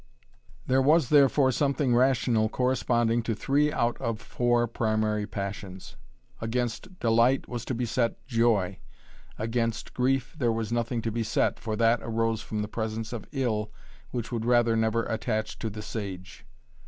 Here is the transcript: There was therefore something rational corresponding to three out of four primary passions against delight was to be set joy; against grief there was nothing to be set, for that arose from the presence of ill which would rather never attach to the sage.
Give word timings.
There 0.65 0.81
was 0.81 1.09
therefore 1.09 1.51
something 1.51 1.93
rational 1.95 2.49
corresponding 2.49 3.21
to 3.21 3.35
three 3.35 3.71
out 3.71 4.01
of 4.01 4.19
four 4.19 4.65
primary 4.65 5.27
passions 5.27 5.95
against 6.41 6.97
delight 6.99 7.47
was 7.47 7.65
to 7.65 7.75
be 7.75 7.85
set 7.85 8.25
joy; 8.25 8.79
against 9.37 9.93
grief 9.93 10.33
there 10.39 10.51
was 10.51 10.71
nothing 10.71 11.03
to 11.03 11.11
be 11.11 11.21
set, 11.21 11.59
for 11.59 11.75
that 11.75 11.99
arose 12.01 12.41
from 12.41 12.63
the 12.63 12.67
presence 12.67 13.13
of 13.13 13.27
ill 13.31 13.71
which 14.09 14.31
would 14.31 14.43
rather 14.43 14.75
never 14.75 15.03
attach 15.03 15.59
to 15.59 15.69
the 15.69 15.83
sage. 15.83 16.47